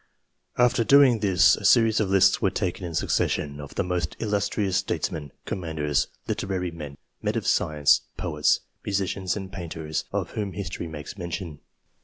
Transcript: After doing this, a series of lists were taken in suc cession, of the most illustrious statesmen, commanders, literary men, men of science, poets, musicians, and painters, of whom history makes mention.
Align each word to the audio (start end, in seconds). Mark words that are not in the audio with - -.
After 0.57 0.83
doing 0.83 1.19
this, 1.19 1.55
a 1.57 1.63
series 1.63 1.99
of 1.99 2.09
lists 2.09 2.41
were 2.41 2.49
taken 2.49 2.85
in 2.87 2.95
suc 2.95 3.11
cession, 3.11 3.59
of 3.61 3.75
the 3.75 3.83
most 3.83 4.15
illustrious 4.19 4.75
statesmen, 4.77 5.31
commanders, 5.45 6.07
literary 6.27 6.71
men, 6.71 6.97
men 7.21 7.37
of 7.37 7.45
science, 7.45 8.01
poets, 8.17 8.61
musicians, 8.83 9.37
and 9.37 9.53
painters, 9.53 10.05
of 10.11 10.31
whom 10.31 10.53
history 10.53 10.87
makes 10.87 11.19
mention. 11.19 11.59